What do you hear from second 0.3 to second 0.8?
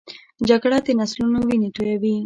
جګړه